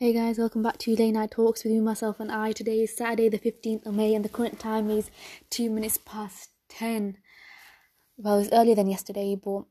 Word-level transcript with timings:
Hey 0.00 0.12
guys, 0.12 0.38
welcome 0.38 0.62
back 0.62 0.78
to 0.78 0.94
Late 0.94 1.10
Night 1.10 1.32
Talks 1.32 1.64
with 1.64 1.72
me, 1.72 1.80
myself, 1.80 2.20
and 2.20 2.30
I. 2.30 2.52
Today 2.52 2.82
is 2.82 2.96
Saturday, 2.96 3.28
the 3.28 3.36
15th 3.36 3.84
of 3.84 3.94
May, 3.94 4.14
and 4.14 4.24
the 4.24 4.28
current 4.28 4.60
time 4.60 4.90
is 4.90 5.10
2 5.50 5.68
minutes 5.68 5.98
past 5.98 6.50
10. 6.68 7.16
Well, 8.16 8.38
it's 8.38 8.52
earlier 8.52 8.76
than 8.76 8.86
yesterday, 8.88 9.34
but 9.34 9.64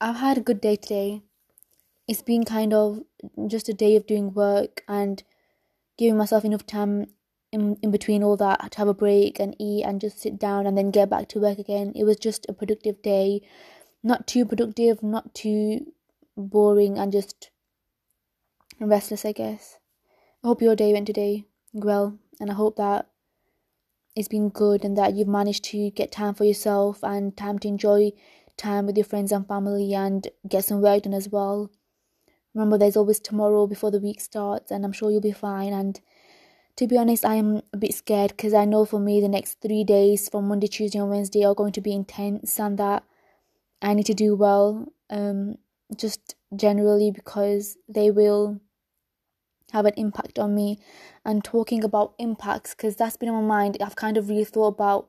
I've 0.00 0.18
had 0.18 0.38
a 0.38 0.40
good 0.40 0.60
day 0.60 0.76
today. 0.76 1.22
It's 2.06 2.22
been 2.22 2.44
kind 2.44 2.72
of 2.72 3.00
just 3.48 3.68
a 3.68 3.74
day 3.74 3.96
of 3.96 4.06
doing 4.06 4.34
work 4.34 4.84
and 4.86 5.24
giving 5.96 6.16
myself 6.16 6.44
enough 6.44 6.64
time 6.64 7.06
in, 7.50 7.76
in 7.82 7.90
between 7.90 8.22
all 8.22 8.36
that 8.36 8.70
to 8.70 8.78
have 8.78 8.86
a 8.86 8.94
break 8.94 9.40
and 9.40 9.56
eat 9.58 9.82
and 9.82 10.00
just 10.00 10.20
sit 10.20 10.38
down 10.38 10.64
and 10.64 10.78
then 10.78 10.92
get 10.92 11.10
back 11.10 11.26
to 11.30 11.40
work 11.40 11.58
again. 11.58 11.92
It 11.96 12.04
was 12.04 12.18
just 12.18 12.46
a 12.48 12.52
productive 12.52 13.02
day. 13.02 13.40
Not 14.00 14.28
too 14.28 14.44
productive, 14.44 15.02
not 15.02 15.34
too 15.34 15.92
boring, 16.36 16.98
and 16.98 17.10
just 17.10 17.50
restless, 18.80 19.24
I 19.24 19.32
guess. 19.32 19.78
I 20.42 20.48
hope 20.48 20.62
your 20.62 20.76
day 20.76 20.92
went 20.92 21.06
today 21.06 21.44
well, 21.72 22.18
and 22.40 22.50
I 22.50 22.54
hope 22.54 22.76
that 22.76 23.08
it's 24.14 24.28
been 24.28 24.48
good 24.48 24.84
and 24.84 24.96
that 24.96 25.14
you've 25.14 25.28
managed 25.28 25.64
to 25.64 25.90
get 25.90 26.12
time 26.12 26.34
for 26.34 26.44
yourself 26.44 27.02
and 27.02 27.36
time 27.36 27.58
to 27.60 27.68
enjoy 27.68 28.12
time 28.56 28.86
with 28.86 28.96
your 28.96 29.04
friends 29.04 29.30
and 29.30 29.46
family 29.46 29.94
and 29.94 30.28
get 30.48 30.64
some 30.64 30.80
work 30.80 31.04
done 31.04 31.14
as 31.14 31.28
well. 31.28 31.70
Remember, 32.54 32.78
there's 32.78 32.96
always 32.96 33.20
tomorrow 33.20 33.66
before 33.66 33.90
the 33.90 34.00
week 34.00 34.20
starts, 34.20 34.70
and 34.70 34.84
I'm 34.84 34.92
sure 34.92 35.10
you'll 35.10 35.20
be 35.20 35.32
fine. 35.32 35.72
And 35.72 36.00
to 36.76 36.86
be 36.86 36.96
honest, 36.96 37.24
I'm 37.24 37.62
a 37.72 37.76
bit 37.76 37.94
scared 37.94 38.30
because 38.30 38.54
I 38.54 38.64
know 38.64 38.84
for 38.84 38.98
me 38.98 39.20
the 39.20 39.28
next 39.28 39.60
three 39.60 39.84
days 39.84 40.28
from 40.28 40.48
Monday, 40.48 40.66
Tuesday, 40.66 40.98
and 40.98 41.10
Wednesday 41.10 41.44
are 41.44 41.54
going 41.54 41.72
to 41.72 41.80
be 41.80 41.92
intense, 41.92 42.58
and 42.58 42.78
that 42.78 43.04
I 43.82 43.94
need 43.94 44.06
to 44.06 44.14
do 44.14 44.34
well. 44.34 44.92
Um, 45.10 45.56
just 45.96 46.34
generally 46.54 47.10
because 47.10 47.76
they 47.88 48.10
will 48.10 48.60
have 49.72 49.86
an 49.86 49.94
impact 49.96 50.38
on 50.38 50.54
me 50.54 50.78
and 51.24 51.44
talking 51.44 51.84
about 51.84 52.14
impacts 52.18 52.74
because 52.74 52.96
that's 52.96 53.16
been 53.16 53.28
on 53.28 53.44
my 53.44 53.56
mind. 53.62 53.76
I've 53.80 53.96
kind 53.96 54.16
of 54.16 54.28
really 54.28 54.44
thought 54.44 54.68
about 54.68 55.08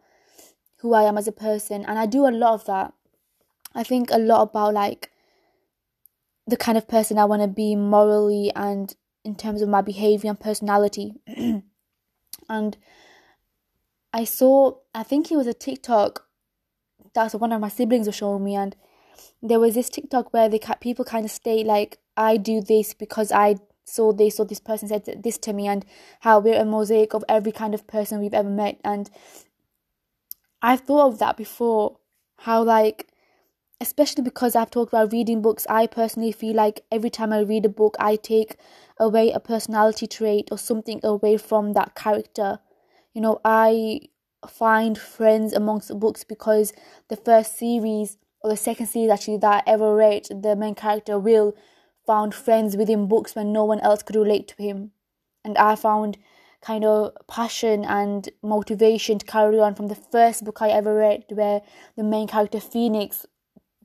who 0.78 0.94
i 0.94 1.04
am 1.04 1.18
as 1.18 1.28
a 1.28 1.34
person 1.34 1.84
and 1.86 2.00
i 2.00 2.06
do 2.06 2.26
a 2.26 2.32
lot 2.32 2.54
of 2.54 2.66
that. 2.66 2.94
I 3.76 3.84
think 3.84 4.10
a 4.12 4.18
lot 4.18 4.44
about 4.44 4.74
like 4.74 5.12
the 6.48 6.58
kind 6.58 6.78
of 6.78 6.88
person 6.88 7.18
i 7.18 7.26
want 7.26 7.42
to 7.42 7.48
be 7.48 7.76
morally 7.76 8.52
and 8.56 8.96
in 9.24 9.36
terms 9.36 9.62
of 9.62 9.70
my 9.70 9.82
behavior 9.82 10.30
and 10.30 10.40
personality. 10.40 11.14
And 12.52 12.78
i 14.14 14.24
saw 14.24 14.74
i 14.94 15.04
think 15.04 15.32
it 15.32 15.36
was 15.38 15.48
a 15.48 15.54
tiktok 15.54 16.26
that's 17.14 17.36
one 17.36 17.52
of 17.52 17.62
my 17.62 17.70
siblings 17.70 18.08
was 18.08 18.16
showing 18.16 18.44
me 18.44 18.56
and 18.56 18.76
there 19.42 19.60
was 19.60 19.76
this 19.76 19.90
tiktok 19.90 20.34
where 20.34 20.50
the 20.50 20.60
people 20.82 21.06
kind 21.06 21.26
of 21.26 21.32
state 21.32 21.66
like 21.66 22.00
i 22.18 22.38
do 22.38 22.62
this 22.62 22.94
because 22.94 23.32
i 23.32 23.56
saw 23.90 24.14
this 24.14 24.40
or 24.40 24.46
this 24.46 24.60
person 24.60 24.88
said 24.88 25.22
this 25.24 25.38
to 25.40 25.54
me 25.54 25.68
and 25.68 25.86
how 26.22 26.40
we're 26.40 26.62
a 26.62 26.66
mosaic 26.66 27.14
of 27.14 27.24
every 27.28 27.52
kind 27.52 27.74
of 27.74 27.88
person 27.88 28.20
we've 28.20 28.34
ever 28.34 28.50
met. 28.50 28.80
And 28.84 29.10
I've 30.62 30.82
thought 30.82 31.08
of 31.08 31.20
that 31.20 31.38
before 31.38 31.98
how 32.40 32.64
like 32.64 33.08
especially 33.82 34.24
because 34.24 34.56
I've 34.56 34.72
talked 34.72 34.92
about 34.92 35.14
reading 35.14 35.42
books 35.42 35.66
I 35.70 35.88
personally 35.88 36.32
feel 36.32 36.56
like 36.56 36.84
every 36.92 37.10
time 37.10 37.32
I 37.32 37.40
read 37.40 37.66
a 37.66 37.70
book 37.70 37.96
I 38.00 38.18
take 38.18 38.58
away 39.00 39.32
a 39.32 39.40
personality 39.40 40.08
trait 40.08 40.50
or 40.52 40.58
something 40.58 41.00
away 41.04 41.38
from 41.38 41.74
that 41.74 41.96
character. 41.96 42.60
You 43.14 43.22
know 43.22 43.40
I 43.46 44.02
find 44.48 44.98
friends 44.98 45.54
amongst 45.54 45.88
the 45.88 45.96
books 45.96 46.24
because 46.24 46.74
the 47.10 47.16
first 47.16 47.58
series 47.58 48.18
or 48.42 48.50
the 48.50 48.58
second 48.58 48.88
series 48.88 49.12
actually 49.12 49.38
that 49.38 49.64
I 49.66 49.72
ever 49.72 49.96
read 49.96 50.28
the 50.30 50.56
main 50.56 50.76
character 50.76 51.20
will 51.20 51.56
found 52.10 52.34
friends 52.34 52.76
within 52.76 53.08
books 53.08 53.36
when 53.36 53.54
no 53.54 53.64
one 53.64 53.80
else 53.82 54.02
could 54.02 54.16
relate 54.16 54.48
to 54.48 54.64
him. 54.64 54.90
And 55.46 55.56
I 55.60 55.76
found 55.76 56.18
kind 56.60 56.84
of 56.84 57.12
passion 57.28 57.86
and 57.86 58.28
motivation 58.42 59.20
to 59.20 59.26
carry 59.28 59.60
on 59.60 59.76
from 59.76 59.90
the 59.90 60.02
first 60.14 60.44
book 60.44 60.60
I 60.60 60.70
ever 60.70 60.96
read, 60.96 61.26
where 61.30 61.62
the 61.96 62.04
main 62.04 62.28
character 62.28 62.60
Phoenix 62.60 63.28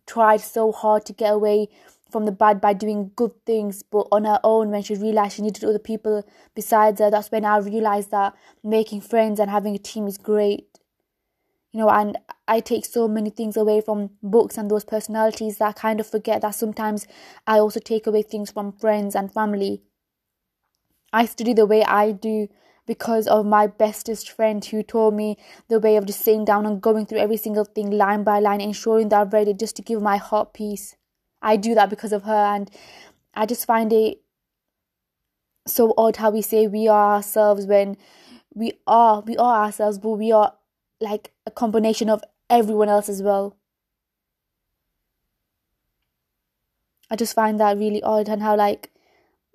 tried 0.06 0.40
so 0.40 0.72
hard 0.72 1.04
to 1.04 1.12
get 1.12 1.34
away 1.34 1.68
from 2.10 2.24
the 2.24 2.32
bad 2.32 2.62
by 2.62 2.72
doing 2.72 3.10
good 3.14 3.32
things, 3.44 3.82
but 3.82 4.06
on 4.10 4.24
her 4.24 4.40
own, 4.42 4.70
when 4.70 4.82
she 4.82 4.94
realized 4.94 5.36
she 5.36 5.42
needed 5.42 5.62
other 5.62 5.78
people 5.78 6.24
besides 6.54 7.00
her, 7.00 7.10
that's 7.10 7.30
when 7.30 7.44
I 7.44 7.58
realized 7.58 8.10
that 8.12 8.34
making 8.62 9.02
friends 9.02 9.38
and 9.38 9.50
having 9.50 9.74
a 9.74 9.78
team 9.78 10.06
is 10.06 10.16
great 10.16 10.78
you 11.74 11.80
know 11.80 11.90
and 11.90 12.16
i 12.46 12.60
take 12.60 12.84
so 12.84 13.06
many 13.08 13.28
things 13.28 13.56
away 13.56 13.80
from 13.80 14.10
books 14.22 14.56
and 14.56 14.70
those 14.70 14.84
personalities 14.84 15.58
that 15.58 15.68
i 15.68 15.72
kind 15.72 16.00
of 16.00 16.06
forget 16.06 16.40
that 16.40 16.54
sometimes 16.54 17.06
i 17.46 17.58
also 17.58 17.80
take 17.80 18.06
away 18.06 18.22
things 18.22 18.50
from 18.50 18.72
friends 18.72 19.14
and 19.14 19.32
family. 19.32 19.82
I 21.12 21.26
study 21.26 21.52
the 21.52 21.66
way 21.66 21.82
i 21.84 22.12
do 22.12 22.48
because 22.86 23.26
of 23.26 23.46
my 23.46 23.66
bestest 23.66 24.30
friend 24.30 24.64
who 24.64 24.82
told 24.82 25.14
me 25.14 25.36
the 25.68 25.80
way 25.80 25.96
of 25.96 26.06
just 26.06 26.20
sitting 26.20 26.44
down 26.44 26.66
and 26.66 26.80
going 26.80 27.06
through 27.06 27.18
every 27.18 27.36
single 27.36 27.64
thing 27.64 27.90
line 27.90 28.24
by 28.24 28.40
line 28.40 28.60
ensuring 28.60 29.08
that 29.10 29.20
i've 29.20 29.32
read 29.32 29.48
it 29.48 29.58
just 29.58 29.76
to 29.76 29.82
give 29.82 30.00
my 30.02 30.16
heart 30.16 30.54
peace. 30.54 30.96
I 31.42 31.56
do 31.56 31.74
that 31.74 31.90
because 31.90 32.12
of 32.12 32.22
her 32.22 32.44
and 32.54 32.70
i 33.34 33.46
just 33.46 33.66
find 33.66 33.92
it 33.92 34.18
so 35.66 35.94
odd 35.96 36.16
how 36.16 36.30
we 36.30 36.42
say 36.42 36.66
we 36.66 36.88
are 36.88 37.14
ourselves 37.14 37.66
when 37.66 37.96
we 38.54 38.72
are 38.86 39.20
we 39.22 39.36
are 39.36 39.64
ourselves 39.64 39.98
but 39.98 40.10
we 40.10 40.30
are 40.32 40.52
like 41.04 41.32
a 41.46 41.50
combination 41.50 42.10
of 42.10 42.24
everyone 42.50 42.88
else 42.88 43.08
as 43.08 43.22
well. 43.22 43.56
I 47.10 47.16
just 47.16 47.34
find 47.34 47.60
that 47.60 47.78
really 47.78 48.02
odd 48.02 48.28
and 48.28 48.42
how 48.42 48.56
like 48.56 48.90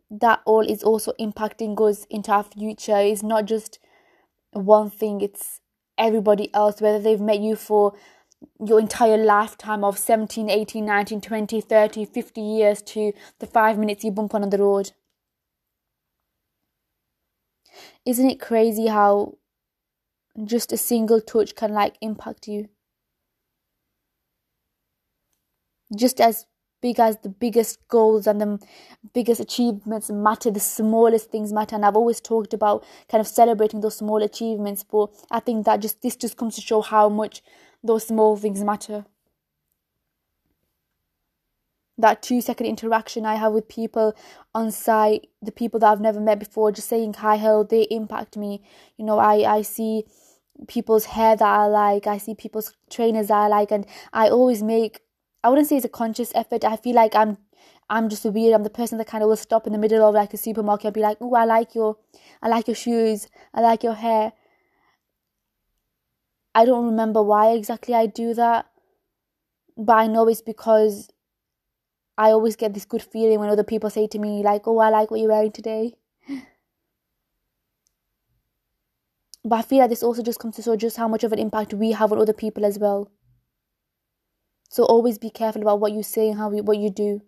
that 0.10 0.42
all 0.46 0.62
is 0.62 0.84
also 0.84 1.14
impacting 1.20 1.80
us 1.82 2.06
into 2.10 2.32
our 2.32 2.44
future. 2.44 2.98
It's 2.98 3.24
not 3.24 3.46
just 3.46 3.80
one 4.52 4.90
thing, 4.90 5.22
it's 5.22 5.62
everybody 5.98 6.54
else, 6.54 6.82
whether 6.82 7.00
they've 7.00 7.20
met 7.20 7.40
you 7.40 7.56
for 7.56 7.94
your 8.66 8.80
entire 8.80 9.18
lifetime 9.18 9.84
of 9.84 9.98
17, 9.98 10.50
18, 10.50 10.86
19, 10.86 11.22
20, 11.22 11.62
30, 11.62 12.06
50 12.06 12.42
years 12.42 12.82
to 12.82 13.12
the 13.40 13.46
five 13.46 13.78
minutes 13.78 14.04
you 14.04 14.12
bump 14.12 14.34
on 14.34 14.50
the 14.50 14.58
road. 14.58 14.92
Isn't 18.06 18.30
it 18.30 18.40
crazy 18.40 18.88
how 18.88 19.36
just 20.46 20.72
a 20.74 20.78
single 20.78 21.22
touch 21.22 21.56
can 21.56 21.72
like 21.74 21.98
impact 22.02 22.48
you. 22.48 22.70
Just 25.96 26.22
as 26.22 26.46
big 26.82 27.00
as 27.00 27.18
the 27.18 27.30
biggest 27.30 27.86
goals 27.90 28.26
and 28.28 28.40
the 28.40 28.60
biggest 29.14 29.42
achievements 29.42 30.10
matter 30.10 30.50
the 30.52 30.60
smallest 30.60 31.30
things 31.30 31.52
matter. 31.52 31.76
And 31.76 31.86
i've 31.86 31.98
always 31.98 32.22
talked 32.22 32.54
about 32.54 32.86
kind 33.10 33.20
of 33.20 33.28
celebrating 33.28 33.82
those 33.82 33.98
small 33.98 34.24
achievements 34.24 34.86
but 34.90 35.10
i 35.30 35.42
think 35.42 35.66
that 35.66 35.82
just 35.82 36.02
this 36.02 36.16
just 36.16 36.38
comes 36.38 36.56
to 36.56 36.62
show 36.62 36.80
how 36.82 37.10
much 37.10 37.42
those 37.84 38.08
small 38.08 38.38
things 38.38 38.64
matter 38.64 39.06
that 42.00 42.22
two 42.22 42.42
second 42.42 42.66
interaction 42.66 43.26
I 43.26 43.36
have 43.36 43.54
with 43.54 43.68
people 43.68 44.16
on 44.56 44.72
site, 44.72 45.30
the 45.42 45.52
people 45.52 45.80
that 45.82 45.92
I've 45.92 46.02
never 46.02 46.20
met 46.20 46.40
before, 46.40 46.72
just 46.72 46.90
saying 46.90 47.14
hi, 47.16 47.38
hello, 47.38 47.64
they 47.64 47.84
impact 47.84 48.38
me. 48.38 48.64
You 48.98 49.06
know, 49.06 49.20
I, 49.20 49.58
I 49.58 49.62
see 49.62 50.06
people's 50.68 51.06
hair 51.06 51.36
that 51.36 51.46
I 51.46 51.66
like, 51.68 52.08
I 52.08 52.18
see 52.18 52.34
people's 52.36 52.74
trainers 52.90 53.28
that 53.28 53.38
I 53.38 53.48
like, 53.48 53.72
and 53.72 53.86
I 54.12 54.30
always 54.30 54.64
make 54.64 55.02
I 55.44 55.50
wouldn't 55.50 55.68
say 55.68 55.78
it's 55.78 55.86
a 55.86 55.90
conscious 55.90 56.32
effort. 56.36 56.66
I 56.66 56.76
feel 56.76 56.96
like 56.96 57.16
I'm 57.16 57.38
I'm 57.90 58.10
just 58.10 58.26
weird. 58.26 58.54
I'm 58.54 58.64
the 58.64 58.70
person 58.70 58.98
that 58.98 59.08
kind 59.08 59.24
of 59.24 59.30
will 59.30 59.36
stop 59.36 59.66
in 59.66 59.74
the 59.74 59.80
middle 59.80 60.08
of 60.08 60.14
like 60.14 60.34
a 60.34 60.38
supermarket 60.38 60.86
and 60.86 60.94
be 60.94 61.02
like, 61.02 61.18
"Oh, 61.22 61.34
I 61.34 61.46
like 61.46 61.76
your, 61.76 61.98
I 62.42 62.48
like 62.50 62.68
your 62.68 62.76
shoes. 62.76 63.28
I 63.54 63.62
like 63.62 63.84
your 63.84 63.94
hair." 63.96 64.34
I 66.56 66.66
don't 66.66 66.86
remember 66.86 67.22
why 67.24 67.52
exactly 67.52 67.94
I 67.94 68.06
do 68.06 68.34
that, 68.34 68.66
but 69.78 69.94
I 69.94 70.08
know 70.08 70.28
it's 70.28 70.42
because 70.42 71.10
I 72.20 72.32
always 72.32 72.58
get 72.58 72.74
this 72.74 72.84
good 72.84 73.02
feeling 73.02 73.40
when 73.40 73.50
other 73.50 73.64
people 73.64 73.90
say 73.90 74.06
to 74.08 74.20
me 74.20 74.44
like, 74.44 74.68
"Oh, 74.68 74.80
I 74.80 74.90
like 74.90 75.10
what 75.10 75.22
you're 75.22 75.30
wearing 75.32 75.54
today." 75.54 75.96
But 79.46 79.56
I 79.56 79.62
feel 79.62 79.80
like 79.80 79.90
this 79.90 80.04
also 80.04 80.22
just 80.22 80.38
comes 80.38 80.58
to 80.58 80.62
show 80.62 80.76
just 80.76 80.98
how 80.98 81.08
much 81.08 81.24
of 81.24 81.32
an 81.32 81.40
impact 81.40 81.74
we 81.74 81.94
have 81.94 82.12
on 82.12 82.20
other 82.20 82.34
people 82.34 82.66
as 82.66 82.78
well. 82.78 83.10
So 84.70 84.84
always 84.84 85.18
be 85.18 85.30
careful 85.30 85.62
about 85.62 85.80
what 85.80 85.94
you 85.94 86.04
say 86.04 86.28
and 86.30 86.38
how 86.38 86.52
you, 86.52 86.62
what 86.62 86.78
you 86.78 86.90
do. 86.90 87.22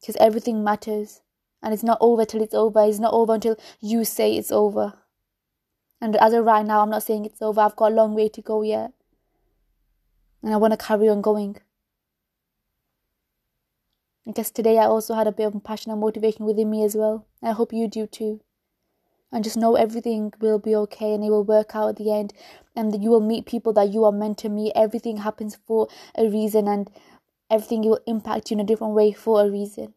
Because 0.00 0.16
everything 0.16 0.64
matters. 0.64 1.20
And 1.62 1.74
it's 1.74 1.82
not 1.82 1.98
over 2.00 2.24
till 2.24 2.40
it's 2.40 2.54
over. 2.54 2.82
It's 2.84 2.98
not 2.98 3.12
over 3.12 3.34
until 3.34 3.56
you 3.82 4.06
say 4.06 4.34
it's 4.34 4.50
over. 4.50 4.94
And 6.00 6.16
as 6.16 6.32
of 6.32 6.46
right 6.46 6.64
now, 6.64 6.80
I'm 6.80 6.90
not 6.90 7.02
saying 7.02 7.26
it's 7.26 7.42
over. 7.42 7.60
I've 7.60 7.76
got 7.76 7.92
a 7.92 7.94
long 7.94 8.14
way 8.14 8.30
to 8.30 8.40
go 8.40 8.62
yet. 8.62 8.92
And 10.42 10.54
I 10.54 10.56
want 10.56 10.72
to 10.72 10.86
carry 10.86 11.10
on 11.10 11.20
going. 11.20 11.58
I 14.26 14.32
guess 14.32 14.50
today 14.50 14.78
I 14.78 14.86
also 14.86 15.14
had 15.14 15.26
a 15.26 15.32
bit 15.32 15.46
of 15.46 15.64
passion 15.64 15.92
and 15.92 16.00
motivation 16.00 16.46
within 16.46 16.70
me 16.70 16.82
as 16.84 16.96
well. 16.96 17.26
I 17.42 17.52
hope 17.52 17.72
you 17.72 17.88
do 17.88 18.06
too 18.06 18.40
and 19.34 19.42
just 19.42 19.56
know 19.56 19.74
everything 19.74 20.32
will 20.40 20.60
be 20.60 20.76
okay 20.76 21.12
and 21.12 21.24
it 21.24 21.30
will 21.30 21.44
work 21.44 21.74
out 21.74 21.88
at 21.88 21.96
the 21.96 22.12
end 22.12 22.32
and 22.76 22.92
that 22.92 23.02
you 23.02 23.10
will 23.10 23.20
meet 23.20 23.44
people 23.44 23.72
that 23.72 23.92
you 23.92 24.04
are 24.04 24.12
meant 24.12 24.38
to 24.38 24.48
meet 24.48 24.72
everything 24.76 25.18
happens 25.18 25.58
for 25.66 25.88
a 26.16 26.28
reason 26.28 26.68
and 26.68 26.88
everything 27.50 27.82
will 27.82 27.98
impact 28.06 28.50
you 28.50 28.54
in 28.54 28.60
a 28.60 28.64
different 28.64 28.94
way 28.94 29.12
for 29.12 29.42
a 29.44 29.50
reason 29.50 29.92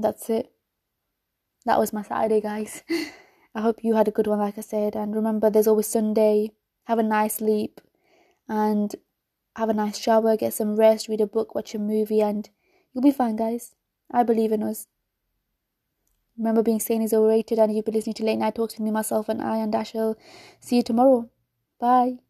That's 0.00 0.30
it. 0.30 0.50
That 1.66 1.78
was 1.78 1.92
my 1.92 2.02
Saturday, 2.02 2.40
guys. 2.40 2.82
I 3.54 3.60
hope 3.60 3.84
you 3.84 3.96
had 3.96 4.08
a 4.08 4.10
good 4.10 4.26
one, 4.26 4.38
like 4.38 4.56
I 4.56 4.62
said. 4.62 4.96
And 4.96 5.14
remember, 5.14 5.50
there's 5.50 5.66
always 5.66 5.88
Sunday. 5.88 6.52
Have 6.84 6.98
a 6.98 7.02
nice 7.02 7.34
sleep 7.34 7.82
and 8.48 8.94
have 9.60 9.68
a 9.68 9.74
nice 9.74 9.98
shower, 9.98 10.38
get 10.38 10.54
some 10.54 10.74
rest, 10.74 11.06
read 11.06 11.20
a 11.20 11.26
book, 11.26 11.54
watch 11.54 11.74
a 11.74 11.78
movie, 11.78 12.22
and 12.22 12.48
you'll 12.92 13.02
be 13.02 13.10
fine, 13.10 13.36
guys. 13.36 13.74
I 14.10 14.22
believe 14.22 14.52
in 14.52 14.62
us. 14.62 14.86
Remember, 16.38 16.62
being 16.62 16.80
sane 16.80 17.02
is 17.02 17.12
overrated, 17.12 17.58
and 17.58 17.74
you've 17.74 17.84
been 17.84 17.94
listening 17.94 18.14
to 18.14 18.24
Late 18.24 18.38
Night 18.38 18.54
Talks 18.54 18.74
with 18.74 18.80
me, 18.80 18.90
myself, 18.90 19.28
and 19.28 19.42
I, 19.42 19.58
and 19.58 19.74
I 19.74 19.82
shall 19.82 20.16
see 20.60 20.76
you 20.76 20.82
tomorrow. 20.82 21.28
Bye. 21.78 22.20